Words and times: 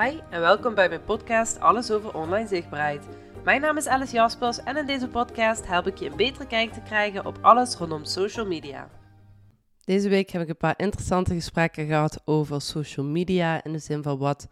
Hi 0.00 0.20
en 0.30 0.40
welkom 0.40 0.74
bij 0.74 0.88
mijn 0.88 1.04
podcast 1.04 1.60
Alles 1.60 1.90
over 1.90 2.14
online 2.14 2.48
zichtbaarheid. 2.48 3.06
Mijn 3.44 3.60
naam 3.60 3.76
is 3.76 3.86
Alice 3.86 4.14
Jaspers 4.14 4.62
en 4.62 4.76
in 4.76 4.86
deze 4.86 5.08
podcast 5.08 5.66
help 5.66 5.86
ik 5.86 5.98
je 5.98 6.10
een 6.10 6.16
betere 6.16 6.46
kijk 6.46 6.72
te 6.72 6.80
krijgen 6.80 7.26
op 7.26 7.38
alles 7.40 7.76
rondom 7.76 8.04
social 8.04 8.46
media. 8.46 8.90
Deze 9.84 10.08
week 10.08 10.30
heb 10.30 10.42
ik 10.42 10.48
een 10.48 10.56
paar 10.56 10.74
interessante 10.76 11.34
gesprekken 11.34 11.86
gehad 11.86 12.22
over 12.24 12.60
social 12.60 13.06
media 13.06 13.64
in 13.64 13.72
de 13.72 13.78
zin 13.78 14.02
van 14.02 14.18
wat 14.18 14.48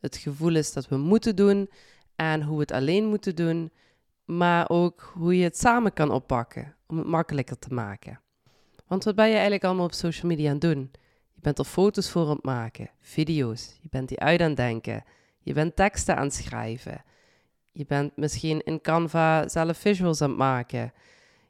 het 0.00 0.16
gevoel 0.16 0.54
is 0.54 0.72
dat 0.72 0.88
we 0.88 0.96
moeten 0.96 1.36
doen 1.36 1.70
en 2.14 2.42
hoe 2.42 2.54
we 2.54 2.60
het 2.60 2.72
alleen 2.72 3.04
moeten 3.04 3.36
doen, 3.36 3.72
maar 4.24 4.68
ook 4.68 5.12
hoe 5.14 5.36
je 5.36 5.44
het 5.44 5.58
samen 5.58 5.92
kan 5.92 6.10
oppakken 6.10 6.74
om 6.86 6.98
het 6.98 7.06
makkelijker 7.06 7.58
te 7.58 7.74
maken. 7.74 8.20
Want 8.86 9.04
wat 9.04 9.14
ben 9.14 9.26
je 9.26 9.32
eigenlijk 9.32 9.64
allemaal 9.64 9.84
op 9.84 9.92
social 9.92 10.30
media 10.30 10.46
aan 10.46 10.52
het 10.52 10.60
doen? 10.60 10.90
Je 11.36 11.42
bent 11.42 11.58
er 11.58 11.64
foto's 11.64 12.10
voor 12.10 12.28
aan 12.28 12.34
het 12.34 12.44
maken, 12.44 12.90
video's. 13.00 13.76
Je 13.80 13.88
bent 13.90 14.08
die 14.08 14.20
uit 14.20 14.40
aan 14.40 14.48
het 14.48 14.56
denken. 14.56 15.04
Je 15.38 15.52
bent 15.52 15.76
teksten 15.76 16.16
aan 16.16 16.24
het 16.24 16.34
schrijven. 16.34 17.04
Je 17.72 17.86
bent 17.86 18.16
misschien 18.16 18.62
in 18.64 18.80
Canva 18.80 19.48
zelf 19.48 19.76
visuals 19.76 20.22
aan 20.22 20.28
het 20.28 20.38
maken. 20.38 20.92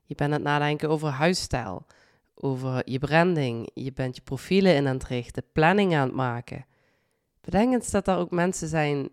Je 0.05 0.15
bent 0.15 0.31
aan 0.31 0.37
het 0.37 0.47
nadenken 0.47 0.89
over 0.89 1.09
huisstijl, 1.09 1.87
over 2.35 2.91
je 2.91 2.99
branding. 2.99 3.71
Je 3.75 3.93
bent 3.93 4.17
je 4.17 4.23
profielen 4.23 4.75
in 4.75 4.87
aan 4.87 4.95
het 4.95 5.05
richten, 5.05 5.45
planning 5.53 5.95
aan 5.95 6.07
het 6.07 6.17
maken. 6.17 6.67
Bedenk 7.41 7.73
eens 7.73 7.91
dat 7.91 8.09
er 8.09 8.17
ook 8.17 8.31
mensen 8.31 8.69
zijn 8.69 9.09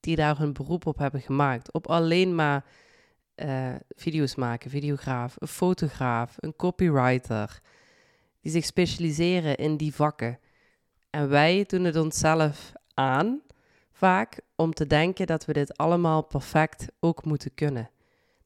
die 0.00 0.16
daar 0.16 0.38
hun 0.38 0.52
beroep 0.52 0.86
op 0.86 0.98
hebben 0.98 1.20
gemaakt. 1.20 1.72
Op 1.72 1.86
alleen 1.86 2.34
maar 2.34 2.64
uh, 3.36 3.74
video's 3.88 4.34
maken, 4.34 4.70
videograaf, 4.70 5.36
een 5.38 5.48
fotograaf, 5.48 6.36
een 6.38 6.56
copywriter 6.56 7.60
die 8.40 8.52
zich 8.52 8.64
specialiseren 8.64 9.56
in 9.56 9.76
die 9.76 9.94
vakken. 9.94 10.38
En 11.10 11.28
wij 11.28 11.64
doen 11.66 11.84
het 11.84 11.96
onszelf 11.96 12.72
aan, 12.94 13.42
vaak, 13.92 14.40
om 14.56 14.74
te 14.74 14.86
denken 14.86 15.26
dat 15.26 15.44
we 15.44 15.52
dit 15.52 15.76
allemaal 15.76 16.22
perfect 16.22 16.86
ook 17.00 17.24
moeten 17.24 17.54
kunnen. 17.54 17.90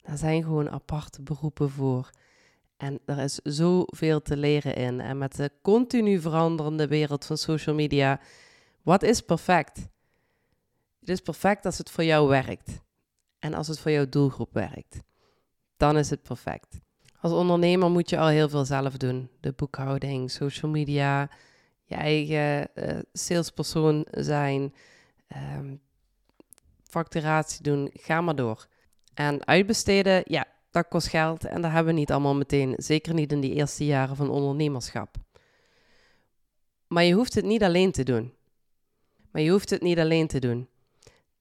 Daar 0.03 0.19
zijn 0.19 0.43
gewoon 0.43 0.71
aparte 0.71 1.23
beroepen 1.23 1.71
voor. 1.71 2.11
En 2.77 3.01
er 3.05 3.19
is 3.19 3.35
zoveel 3.35 4.23
te 4.23 4.37
leren 4.37 4.75
in. 4.75 5.01
En 5.01 5.19
met 5.19 5.37
de 5.37 5.51
continu 5.63 6.21
veranderende 6.21 6.89
wereld 6.89 7.25
van 7.25 7.39
social 7.39 7.75
media, 7.75 8.21
wat 8.83 9.03
is 9.03 9.21
perfect? 9.21 9.77
Het 11.01 11.09
is 11.09 11.21
perfect 11.21 11.65
als 11.67 11.79
het 11.79 11.91
voor 11.91 12.05
jou 12.05 12.29
werkt. 12.29 12.83
En 13.39 13.55
als 13.55 13.69
het 13.69 13.79
voor 13.79 13.91
jouw 13.91 14.09
doelgroep 14.09 14.53
werkt. 14.53 15.03
Dan 15.77 15.97
is 15.97 16.11
het 16.11 16.23
perfect. 16.23 16.81
Als 17.25 17.33
ondernemer 17.33 17.91
moet 17.91 18.11
je 18.11 18.19
al 18.19 18.29
heel 18.29 18.49
veel 18.49 18.65
zelf 18.65 18.97
doen. 18.97 19.31
De 19.41 19.53
boekhouding, 19.53 20.31
social 20.31 20.71
media, 20.71 21.31
je 21.85 21.95
eigen 21.95 22.69
uh, 22.75 22.99
salespersoon 23.13 24.07
zijn, 24.11 24.75
um, 25.57 25.81
facturatie 26.83 27.63
doen, 27.63 27.91
ga 27.93 28.21
maar 28.21 28.37
door. 28.37 28.67
En 29.15 29.47
uitbesteden, 29.47 30.23
ja, 30.25 30.45
dat 30.71 30.89
kost 30.89 31.07
geld 31.07 31.45
en 31.45 31.63
dat 31.63 31.71
hebben 31.71 31.95
we 31.95 32.01
niet 32.01 32.13
allemaal 32.13 32.35
meteen. 32.35 32.75
Zeker 32.77 33.15
niet 33.15 33.33
in 33.33 33.41
die 33.41 33.55
eerste 33.55 33.85
jaren 33.85 34.17
van 34.17 34.31
ondernemerschap. 34.31 35.17
Maar 36.87 37.05
je 37.05 37.15
hoeft 37.15 37.35
het 37.35 37.45
niet 37.45 37.63
alleen 37.63 37.93
te 37.93 38.03
doen. 38.03 38.33
Maar 39.31 39.43
je 39.43 39.51
hoeft 39.51 39.71
het 39.71 39.83
niet 39.83 39.99
alleen 39.99 40.27
te 40.27 40.39
doen. 40.39 40.69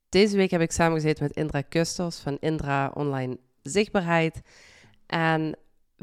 Deze 0.09 0.38
week 0.38 0.52
heb 0.52 0.62
ik 0.62 0.72
samengezeten 0.72 1.23
met 1.23 1.36
Indra 1.36 1.62
Kusters 1.62 2.20
van 2.20 2.38
Indra 2.40 2.92
Online 2.94 3.38
Zichtbaarheid. 3.62 4.42
En 5.06 5.58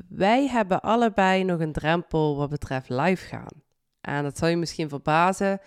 wij 0.09 0.49
hebben 0.49 0.81
allebei 0.81 1.45
nog 1.45 1.61
een 1.61 1.73
drempel 1.73 2.37
wat 2.37 2.51
betreft 2.51 2.89
live 2.89 3.27
gaan. 3.27 3.63
En 4.01 4.23
dat 4.23 4.39
zal 4.39 4.49
je 4.49 4.57
misschien 4.57 4.89
verbazen, 4.89 5.61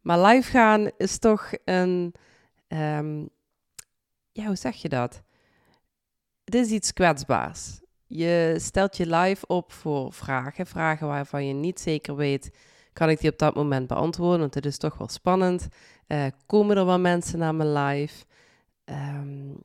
maar 0.00 0.20
live 0.20 0.50
gaan 0.50 0.90
is 0.96 1.18
toch 1.18 1.50
een. 1.64 2.14
Ehm, 2.68 3.26
ja, 4.32 4.46
hoe 4.46 4.56
zeg 4.56 4.76
je 4.76 4.88
dat? 4.88 5.22
Het 6.44 6.54
is 6.54 6.70
iets 6.70 6.92
kwetsbaars. 6.92 7.80
Je 8.06 8.54
stelt 8.58 8.96
je 8.96 9.06
live 9.06 9.46
op 9.46 9.72
voor 9.72 10.12
vragen, 10.12 10.66
vragen 10.66 11.06
waarvan 11.06 11.46
je 11.46 11.54
niet 11.54 11.80
zeker 11.80 12.16
weet, 12.16 12.50
kan 12.92 13.10
ik 13.10 13.20
die 13.20 13.30
op 13.30 13.38
dat 13.38 13.54
moment 13.54 13.86
beantwoorden? 13.86 14.40
Want 14.40 14.54
het 14.54 14.66
is 14.66 14.78
toch 14.78 14.98
wel 14.98 15.08
spannend. 15.08 15.68
Uh, 16.06 16.26
komen 16.46 16.76
er 16.76 16.86
wel 16.86 16.98
mensen 16.98 17.38
naar 17.38 17.54
mijn 17.54 17.72
live? 17.72 18.24
Um, 18.84 19.62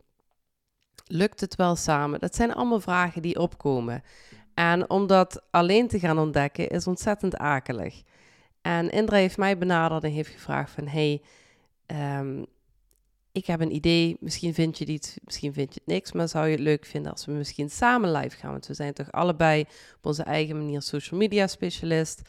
Lukt 1.06 1.42
het 1.42 1.56
wel 1.56 1.76
samen? 1.76 2.20
Dat 2.20 2.36
zijn 2.36 2.54
allemaal 2.54 2.80
vragen 2.80 3.22
die 3.22 3.40
opkomen. 3.40 4.04
En 4.54 4.90
om 4.90 5.08
dat 5.08 5.42
alleen 5.52 5.88
te 5.88 6.00
gaan 6.00 6.20
ontdekken 6.20 6.68
is 6.68 6.88
ontzettend 6.88 7.38
akelig. 7.38 8.02
En 8.62 8.90
Indra 8.90 9.18
heeft 9.18 9.38
mij 9.38 9.58
benaderd 9.58 10.04
en 10.04 10.12
heeft 10.12 10.30
gevraagd 10.30 10.72
van... 10.72 10.88
hey, 10.88 11.22
um, 12.20 12.46
ik 13.32 13.46
heb 13.46 13.60
een 13.60 13.76
idee, 13.76 14.18
misschien 14.20 14.54
vind 14.54 14.78
je 14.78 14.86
iets, 14.86 15.18
misschien 15.24 15.54
vind 15.54 15.74
je 15.74 15.80
het 15.80 15.94
niks... 15.94 16.12
maar 16.12 16.28
zou 16.28 16.46
je 16.46 16.52
het 16.52 16.60
leuk 16.60 16.86
vinden 16.86 17.12
als 17.12 17.26
we 17.26 17.32
misschien 17.32 17.70
samen 17.70 18.12
live 18.12 18.38
gaan? 18.38 18.52
Want 18.52 18.68
we 18.68 18.74
zijn 18.74 18.94
toch 18.94 19.12
allebei 19.12 19.62
op 19.96 20.06
onze 20.06 20.24
eigen 20.24 20.58
manier 20.58 20.82
social 20.82 21.20
media 21.20 21.48
specialist... 21.48 22.22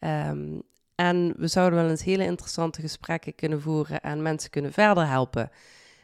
Um, 0.00 0.62
en 1.00 1.34
we 1.36 1.46
zouden 1.46 1.80
wel 1.80 1.90
eens 1.90 2.04
hele 2.04 2.24
interessante 2.24 2.80
gesprekken 2.80 3.34
kunnen 3.34 3.60
voeren 3.60 4.00
en 4.00 4.22
mensen 4.22 4.50
kunnen 4.50 4.72
verder 4.72 5.06
helpen. 5.06 5.50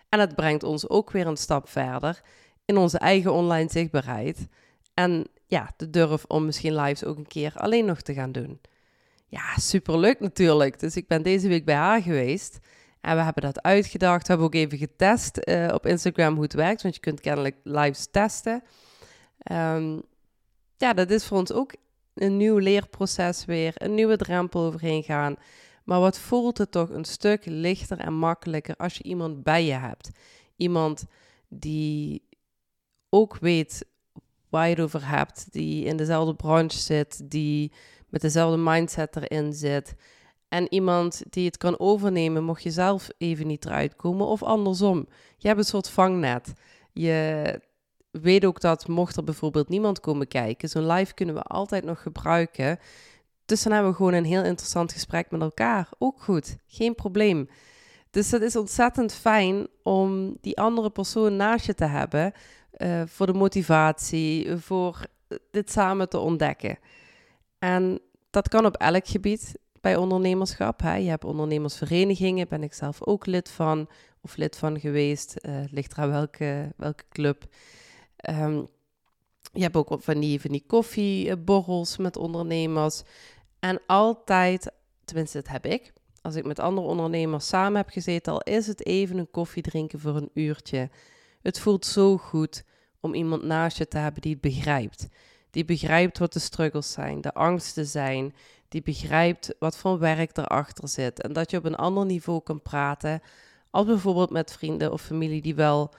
En 0.09 0.21
het 0.21 0.35
brengt 0.35 0.63
ons 0.63 0.89
ook 0.89 1.11
weer 1.11 1.27
een 1.27 1.37
stap 1.37 1.69
verder 1.69 2.21
in 2.65 2.77
onze 2.77 2.99
eigen 2.99 3.33
online 3.33 3.71
zichtbaarheid. 3.71 4.47
En 4.95 5.27
ja, 5.47 5.71
de 5.77 5.91
durf 5.91 6.25
om 6.25 6.45
misschien 6.45 6.75
lives 6.75 7.05
ook 7.05 7.17
een 7.17 7.27
keer 7.27 7.53
alleen 7.57 7.85
nog 7.85 8.01
te 8.01 8.15
gaan 8.15 8.33
doen. 8.33 8.61
Ja, 9.27 9.59
superleuk 9.59 10.21
natuurlijk. 10.21 10.81
Dus 10.81 10.97
ik 10.97 11.09
ben 11.09 11.23
deze 11.23 11.49
week 11.49 11.65
bij 11.65 11.75
haar 11.75 12.03
geweest. 12.03 12.59
En 13.01 13.17
we 13.17 13.23
hebben 13.23 13.43
dat 13.43 13.63
uitgedacht. 13.63 14.23
We 14.23 14.29
hebben 14.29 14.47
ook 14.47 14.55
even 14.55 14.79
getest 14.79 15.39
uh, 15.49 15.69
op 15.73 15.87
Instagram 15.87 16.35
hoe 16.35 16.43
het 16.43 16.53
werkt. 16.53 16.83
Want 16.83 16.95
je 16.95 17.01
kunt 17.01 17.21
kennelijk 17.21 17.57
lives 17.63 18.09
testen. 18.11 18.63
Um, 19.53 20.03
ja, 20.77 20.93
dat 20.93 21.11
is 21.11 21.27
voor 21.27 21.39
ons 21.39 21.53
ook 21.53 21.75
een 22.15 22.37
nieuw 22.37 22.59
leerproces 22.59 23.45
weer. 23.45 23.73
Een 23.75 23.95
nieuwe 23.95 24.17
drempel 24.17 24.61
overheen 24.61 25.03
gaan. 25.03 25.37
Maar 25.87 26.01
wat 26.01 26.19
voelt 26.19 26.59
het 26.59 26.71
toch 26.71 26.91
een 26.91 27.05
stuk 27.05 27.43
lichter 27.45 27.99
en 27.99 28.15
makkelijker 28.15 28.77
als 28.77 28.97
je 28.97 29.03
iemand 29.03 29.43
bij 29.43 29.65
je 29.65 29.73
hebt. 29.73 30.11
Iemand 30.57 31.05
die 31.49 32.23
ook 33.09 33.37
weet 33.39 33.87
waar 34.49 34.69
je 34.69 34.75
het 34.75 34.85
over 34.85 35.09
hebt, 35.09 35.53
die 35.53 35.85
in 35.85 35.97
dezelfde 35.97 36.35
branche 36.35 36.79
zit, 36.79 37.31
die 37.31 37.73
met 38.09 38.21
dezelfde 38.21 38.57
mindset 38.57 39.17
erin 39.17 39.53
zit. 39.53 39.95
En 40.49 40.73
iemand 40.73 41.23
die 41.31 41.47
het 41.47 41.57
kan 41.57 41.79
overnemen, 41.79 42.45
mocht 42.45 42.63
je 42.63 42.71
zelf 42.71 43.09
even 43.19 43.47
niet 43.47 43.65
eruit 43.65 43.97
komen. 43.97 44.27
Of 44.27 44.43
andersom, 44.43 45.09
je 45.37 45.49
hebt 45.49 45.61
een 45.61 45.67
soort 45.67 45.89
vangnet. 45.89 46.53
Je 46.93 47.61
weet 48.11 48.45
ook 48.45 48.61
dat 48.61 48.89
mocht 48.89 49.17
er 49.17 49.25
bijvoorbeeld 49.25 49.69
niemand 49.69 50.01
komen 50.01 50.29
kijken, 50.29 50.69
zo'n 50.69 50.87
live 50.87 51.15
kunnen 51.15 51.35
we 51.35 51.43
altijd 51.43 51.85
nog 51.85 52.03
gebruiken 52.03 52.79
dan 53.47 53.73
hebben 53.73 53.91
we 53.91 53.97
gewoon 53.97 54.13
een 54.13 54.25
heel 54.25 54.45
interessant 54.45 54.93
gesprek 54.93 55.31
met 55.31 55.41
elkaar. 55.41 55.89
Ook 55.99 56.23
goed, 56.23 56.57
geen 56.67 56.95
probleem. 56.95 57.49
Dus 58.11 58.31
het 58.31 58.43
is 58.43 58.57
ontzettend 58.57 59.13
fijn 59.13 59.67
om 59.83 60.37
die 60.41 60.59
andere 60.59 60.91
persoon 60.91 61.37
naast 61.37 61.67
je 61.67 61.75
te 61.75 61.85
hebben 61.85 62.33
uh, 62.77 63.03
voor 63.07 63.27
de 63.27 63.33
motivatie, 63.33 64.57
voor 64.57 65.07
dit 65.51 65.71
samen 65.71 66.09
te 66.09 66.19
ontdekken. 66.19 66.79
En 67.59 68.01
dat 68.31 68.49
kan 68.49 68.67
op 68.67 68.77
elk 68.77 69.07
gebied 69.07 69.59
bij 69.81 69.97
ondernemerschap. 69.97 70.81
Hè. 70.81 70.95
Je 70.95 71.09
hebt 71.09 71.25
ondernemersverenigingen, 71.25 72.49
ben 72.49 72.63
ik 72.63 72.73
zelf 72.73 73.03
ook 73.03 73.27
lid 73.27 73.51
van 73.51 73.89
of 74.21 74.37
lid 74.37 74.57
van 74.57 74.81
geweest. 74.81 75.37
Uh, 75.41 75.65
ligt 75.71 75.97
er 75.97 76.11
welke, 76.11 76.73
welke 76.77 77.05
club. 77.09 77.45
Um, 78.31 78.67
je 79.53 79.63
hebt 79.63 79.77
ook 79.77 79.97
van 80.01 80.21
die, 80.21 80.41
van 80.41 80.51
die 80.51 80.65
koffieborrels 80.67 81.97
met 81.97 82.17
ondernemers. 82.17 83.03
En 83.67 83.81
altijd, 83.87 84.73
tenminste 85.05 85.39
dat 85.39 85.49
heb 85.49 85.67
ik, 85.67 85.93
als 86.23 86.35
ik 86.35 86.45
met 86.45 86.59
andere 86.59 86.87
ondernemers 86.87 87.49
samen 87.49 87.77
heb 87.77 87.89
gezeten, 87.89 88.33
al 88.33 88.41
is 88.41 88.67
het 88.67 88.87
even 88.87 89.19
een 89.19 89.31
koffie 89.31 89.63
drinken 89.63 90.01
voor 90.01 90.17
een 90.17 90.31
uurtje. 90.35 90.91
Het 91.43 91.59
voelt 91.59 91.87
zo 91.87 92.17
goed 92.17 92.65
om 93.01 93.15
iemand 93.15 93.43
naast 93.43 93.79
je 93.79 93.89
te 93.89 93.99
hebben 93.99 94.23
die 94.23 94.33
het 94.33 94.41
begrijpt. 94.41 95.09
Die 95.51 95.65
begrijpt 95.65 96.19
wat 96.19 96.33
de 96.33 96.39
struggles 96.39 96.93
zijn, 96.93 97.21
de 97.21 97.35
angsten 97.35 97.87
zijn. 97.87 98.35
Die 98.69 98.83
begrijpt 98.83 99.55
wat 99.59 99.77
voor 99.77 99.99
werk 99.99 100.37
erachter 100.37 100.89
zit. 100.89 101.23
En 101.23 101.33
dat 101.33 101.51
je 101.51 101.57
op 101.57 101.65
een 101.65 101.77
ander 101.77 102.07
niveau 102.07 102.43
kan 102.43 102.63
praten. 102.63 103.21
Als 103.71 103.87
bijvoorbeeld 103.87 104.31
met 104.31 104.53
vrienden 104.53 104.93
of 104.93 105.03
familie 105.03 105.43
die 105.43 105.55
wel 105.55 105.95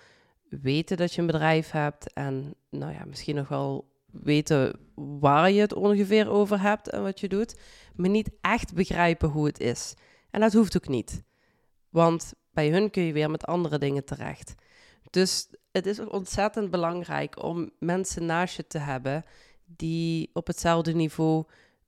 weten 0.49 0.97
dat 0.97 1.13
je 1.13 1.21
een 1.21 1.27
bedrijf 1.27 1.71
hebt. 1.71 2.13
En 2.13 2.55
nou 2.69 2.93
ja, 2.93 3.05
misschien 3.05 3.35
nog 3.35 3.47
wel 3.47 3.85
weten 4.23 4.79
waar 4.95 5.51
je 5.51 5.61
het 5.61 5.73
ongeveer 5.73 6.29
over 6.29 6.61
hebt 6.61 6.89
en 6.89 7.01
wat 7.03 7.19
je 7.19 7.27
doet, 7.27 7.59
maar 7.95 8.09
niet 8.09 8.29
echt 8.41 8.73
begrijpen 8.73 9.29
hoe 9.29 9.45
het 9.45 9.59
is. 9.59 9.93
En 10.29 10.39
dat 10.39 10.53
hoeft 10.53 10.75
ook 10.75 10.87
niet, 10.87 11.23
want 11.89 12.33
bij 12.51 12.69
hun 12.69 12.89
kun 12.89 13.03
je 13.03 13.13
weer 13.13 13.31
met 13.31 13.45
andere 13.45 13.77
dingen 13.77 14.05
terecht. 14.05 14.55
Dus 15.09 15.49
het 15.71 15.85
is 15.85 15.99
ontzettend 15.99 16.71
belangrijk 16.71 17.43
om 17.43 17.69
mensen 17.79 18.25
naast 18.25 18.55
je 18.55 18.67
te 18.67 18.77
hebben 18.77 19.25
die 19.65 20.29
op 20.33 20.47
hetzelfde 20.47 20.93
niveau 20.93 21.43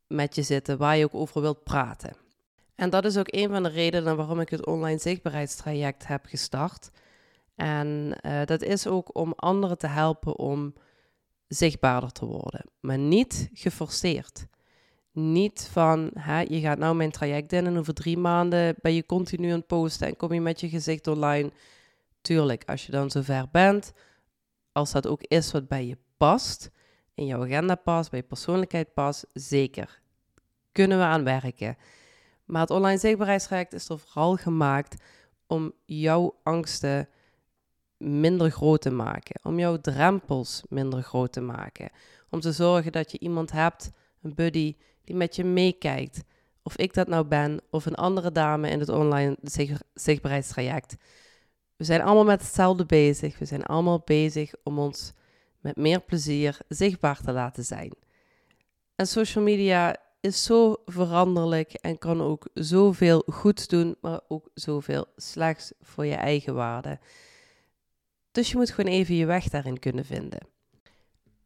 met 0.08 0.36
je 0.36 0.42
zitten, 0.42 0.78
waar 0.78 0.98
je 0.98 1.04
ook 1.04 1.16
over 1.16 1.42
wilt 1.42 1.64
praten. 1.64 2.16
En 2.76 2.90
dat 2.90 3.06
is 3.06 3.18
ook 3.18 3.34
een 3.34 3.50
van 3.50 3.64
de 3.64 3.70
redenen 3.70 4.18
waarom 4.18 4.40
ik 4.40 4.50
het 4.50 4.66
online 4.66 5.00
zichtbaarheidstraject 5.00 6.08
heb 6.08 6.26
gestart. 6.26 6.90
En 7.56 8.18
uh, 8.22 8.46
dat 8.46 8.62
is 8.62 8.88
ook 8.88 9.16
om 9.16 9.34
anderen 9.36 9.78
te 9.78 9.88
helpen 9.88 10.38
om 10.38 10.74
zichtbaarder 11.50 12.12
te 12.12 12.26
worden, 12.26 12.66
maar 12.80 12.98
niet 12.98 13.50
geforceerd. 13.54 14.48
Niet 15.12 15.70
van, 15.72 16.12
hè, 16.14 16.40
je 16.40 16.60
gaat 16.60 16.78
nou 16.78 16.96
mijn 16.96 17.12
traject 17.12 17.54
in 17.54 17.66
en 17.66 17.78
over 17.78 17.94
drie 17.94 18.18
maanden 18.18 18.76
ben 18.82 18.94
je 18.94 19.06
continu 19.06 19.50
aan 19.50 19.58
het 19.58 19.68
posten 19.68 20.08
en 20.08 20.16
kom 20.16 20.34
je 20.34 20.42
met 20.42 20.60
je 20.60 20.70
gezicht 20.70 21.08
online. 21.08 21.52
Tuurlijk, 22.22 22.64
als 22.66 22.86
je 22.86 22.92
dan 22.92 23.12
zover 23.12 23.48
bent, 23.52 23.94
als 24.72 24.92
dat 24.92 25.08
ook 25.08 25.22
is 25.24 25.52
wat 25.52 25.68
bij 25.68 25.86
je 25.86 25.98
past, 26.18 26.70
in 27.14 27.26
jouw 27.26 27.44
agenda 27.44 27.76
past, 27.76 28.10
bij 28.10 28.20
je 28.20 28.26
persoonlijkheid 28.26 28.94
past, 28.94 29.26
zeker. 29.34 30.02
Kunnen 30.72 30.98
we 30.98 31.04
aan 31.04 31.24
werken. 31.24 31.78
Maar 32.46 32.62
het 32.62 32.72
online 32.72 33.00
zichtbaarheidstraject 33.00 33.74
is 33.74 33.90
er 33.90 34.00
vooral 34.00 34.36
gemaakt 34.36 35.04
om 35.48 35.74
jouw 35.86 36.40
angsten 36.44 37.10
minder 38.00 38.52
groot 38.52 38.82
te 38.82 38.92
maken, 38.92 39.40
om 39.44 39.60
jouw 39.60 39.78
drempels 39.78 40.64
minder 40.70 41.02
groot 41.02 41.32
te 41.32 41.42
maken, 41.42 41.90
om 42.30 42.40
te 42.40 42.52
zorgen 42.52 42.92
dat 42.92 43.12
je 43.12 43.20
iemand 43.20 43.52
hebt, 43.52 43.92
een 44.22 44.36
buddy, 44.36 44.76
die 45.04 45.16
met 45.16 45.36
je 45.36 45.44
meekijkt. 45.44 46.24
Of 46.64 46.78
ik 46.78 46.94
dat 46.94 47.08
nou 47.08 47.26
ben, 47.26 47.62
of 47.70 47.86
een 47.86 47.96
andere 47.96 48.32
dame 48.32 48.70
in 48.70 48.80
het 48.80 48.90
online 48.90 49.38
zichtbaarheidstraject. 49.94 50.96
We 51.76 51.84
zijn 51.84 52.02
allemaal 52.02 52.24
met 52.24 52.42
hetzelfde 52.42 52.86
bezig. 52.86 53.40
We 53.40 53.46
zijn 53.46 53.64
allemaal 53.64 54.02
bezig 54.06 54.54
om 54.64 54.80
ons 54.80 55.14
met 55.60 55.76
meer 55.76 56.00
plezier 56.02 56.58
zichtbaar 56.68 57.22
te 57.22 57.32
laten 57.32 57.64
zijn. 57.64 57.94
En 58.96 59.08
social 59.08 59.44
media 59.44 59.96
is 60.22 60.44
zo 60.44 60.76
veranderlijk 60.86 61.74
en 61.74 61.98
kan 61.98 62.22
ook 62.22 62.48
zoveel 62.54 63.24
goed 63.28 63.70
doen, 63.70 63.96
maar 64.02 64.20
ook 64.28 64.50
zoveel 64.54 65.06
slechts 65.16 65.72
voor 65.82 66.06
je 66.06 66.16
eigen 66.16 66.54
waarde. 66.54 67.00
Dus 68.32 68.52
je 68.52 68.58
moet 68.58 68.70
gewoon 68.70 68.92
even 68.92 69.16
je 69.16 69.26
weg 69.26 69.50
daarin 69.50 69.80
kunnen 69.80 70.06
vinden. 70.06 70.48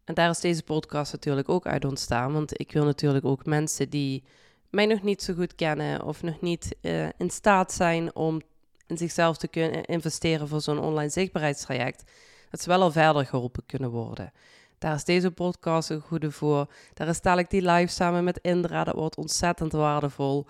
En 0.03 0.13
daar 0.13 0.30
is 0.30 0.39
deze 0.39 0.63
podcast 0.63 1.12
natuurlijk 1.12 1.50
ook 1.50 1.65
uit 1.65 1.85
ontstaan, 1.85 2.33
want 2.33 2.59
ik 2.59 2.71
wil 2.71 2.83
natuurlijk 2.83 3.25
ook 3.25 3.45
mensen 3.45 3.89
die 3.89 4.24
mij 4.69 4.85
nog 4.85 5.01
niet 5.01 5.24
zo 5.24 5.33
goed 5.33 5.56
kennen 5.56 6.03
of 6.03 6.21
nog 6.21 6.41
niet 6.41 6.75
uh, 6.81 7.07
in 7.18 7.30
staat 7.30 7.74
zijn 7.74 8.15
om 8.15 8.41
in 8.88 8.97
zichzelf 8.97 9.38
te 9.38 9.47
kunnen 9.47 9.85
investeren 9.85 10.47
voor 10.47 10.62
zo'n 10.62 10.80
online 10.80 11.09
zichtbaarheidstraject, 11.09 12.12
dat 12.50 12.62
ze 12.62 12.69
wel 12.69 12.81
al 12.81 12.91
verder 12.91 13.25
geholpen 13.25 13.65
kunnen 13.65 13.89
worden. 13.89 14.31
Daar 14.77 14.95
is 14.95 15.03
deze 15.03 15.31
podcast 15.31 15.89
een 15.89 16.01
goede 16.01 16.31
voor. 16.31 16.68
Daar 16.94 17.07
is 17.07 17.19
ik 17.19 17.50
die 17.50 17.71
live 17.71 17.94
samen 17.94 18.24
met 18.24 18.39
Indra. 18.41 18.83
Dat 18.83 18.95
wordt 18.95 19.18
ontzettend 19.18 19.71
waardevol. 19.71 20.47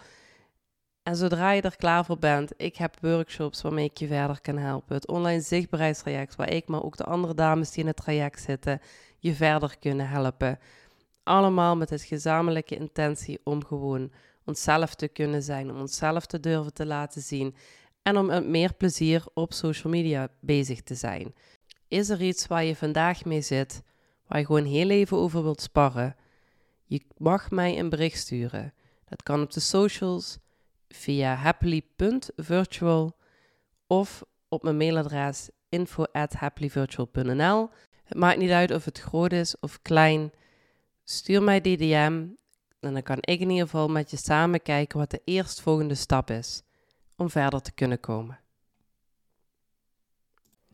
En 1.03 1.15
zodra 1.15 1.51
je 1.51 1.61
er 1.61 1.75
klaar 1.75 2.05
voor 2.05 2.19
bent, 2.19 2.51
ik 2.57 2.75
heb 2.75 2.97
workshops 3.01 3.61
waarmee 3.61 3.85
ik 3.85 3.97
je 3.97 4.07
verder 4.07 4.41
kan 4.41 4.57
helpen. 4.57 4.95
Het 4.95 5.07
online 5.07 5.41
zichtbaarheidstraject, 5.41 6.35
waar 6.35 6.49
ik, 6.49 6.67
maar 6.67 6.83
ook 6.83 6.97
de 6.97 7.03
andere 7.03 7.33
dames 7.33 7.71
die 7.71 7.81
in 7.81 7.87
het 7.87 7.95
traject 7.95 8.41
zitten, 8.41 8.81
je 9.19 9.33
verder 9.33 9.77
kunnen 9.79 10.09
helpen. 10.09 10.59
Allemaal 11.23 11.75
met 11.75 11.89
het 11.89 12.01
gezamenlijke 12.01 12.75
intentie 12.75 13.39
om 13.43 13.65
gewoon 13.65 14.11
onszelf 14.45 14.95
te 14.95 15.07
kunnen 15.07 15.43
zijn, 15.43 15.71
om 15.71 15.79
onszelf 15.79 16.25
te 16.25 16.39
durven 16.39 16.73
te 16.73 16.85
laten 16.85 17.21
zien 17.21 17.55
en 18.01 18.17
om 18.17 18.25
met 18.25 18.47
meer 18.47 18.73
plezier 18.73 19.23
op 19.33 19.53
social 19.53 19.93
media 19.93 20.27
bezig 20.39 20.81
te 20.81 20.95
zijn. 20.95 21.33
Is 21.87 22.09
er 22.09 22.21
iets 22.21 22.47
waar 22.47 22.63
je 22.63 22.75
vandaag 22.75 23.25
mee 23.25 23.41
zit, 23.41 23.81
waar 24.27 24.39
je 24.39 24.45
gewoon 24.45 24.65
heel 24.65 24.89
even 24.89 25.17
over 25.17 25.43
wilt 25.43 25.61
sparren? 25.61 26.15
Je 26.85 27.01
mag 27.17 27.51
mij 27.51 27.79
een 27.79 27.89
bericht 27.89 28.17
sturen. 28.17 28.73
Dat 29.05 29.23
kan 29.23 29.41
op 29.41 29.51
de 29.51 29.59
socials 29.59 30.37
via 30.95 31.35
happily.virtual 31.35 33.17
of 33.87 34.23
op 34.47 34.63
mijn 34.63 34.77
mailadres 34.77 35.49
info@happyvirtual.nl. 35.69 37.69
Het 38.03 38.17
maakt 38.17 38.37
niet 38.37 38.51
uit 38.51 38.71
of 38.71 38.85
het 38.85 38.99
groot 38.99 39.31
is 39.31 39.59
of 39.59 39.81
klein. 39.81 40.31
Stuur 41.03 41.43
mij 41.43 41.61
die 41.61 41.77
DM 41.77 42.25
en 42.79 42.93
dan 42.93 43.01
kan 43.01 43.17
ik 43.19 43.39
in 43.39 43.49
ieder 43.49 43.65
geval 43.65 43.87
met 43.87 44.11
je 44.11 44.17
samen 44.17 44.61
kijken 44.61 44.99
wat 44.99 45.11
de 45.11 45.21
eerstvolgende 45.23 45.95
stap 45.95 46.29
is 46.29 46.61
om 47.15 47.29
verder 47.29 47.61
te 47.61 47.71
kunnen 47.71 47.99
komen. 47.99 48.42